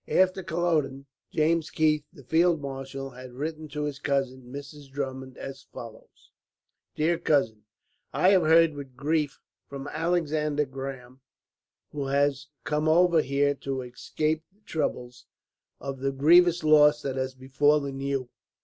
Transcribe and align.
After 0.07 0.41
Culloden, 0.41 1.05
James 1.29 1.69
Keith, 1.69 2.05
the 2.11 2.23
field 2.23 2.59
marshal, 2.59 3.11
had 3.11 3.33
written 3.33 3.67
to 3.67 3.83
his 3.83 3.99
cousin, 3.99 4.51
Mrs. 4.51 4.89
Drummond, 4.91 5.37
as 5.37 5.61
follows: 5.71 6.31
"Dear 6.95 7.19
Cousin, 7.19 7.65
"I 8.11 8.29
have 8.29 8.41
heard 8.41 8.73
with 8.73 8.95
grief 8.97 9.39
from 9.69 9.87
Alexander 9.87 10.65
Grahame, 10.65 11.19
who 11.91 12.07
has 12.07 12.47
come 12.63 12.89
over 12.89 13.21
here 13.21 13.53
to 13.53 13.83
escape 13.83 14.43
the 14.51 14.61
troubles, 14.61 15.27
of 15.79 15.99
the 15.99 16.11
grievous 16.11 16.63
loss 16.63 17.03
that 17.03 17.15
has 17.17 17.35
befallen 17.35 17.99
you. 17.99 18.29